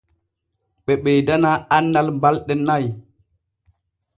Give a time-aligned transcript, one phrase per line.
[0.85, 2.85] Ɓe ɓeydana annal ɓalɗe nay.